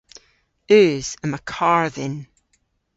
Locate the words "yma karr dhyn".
1.25-2.15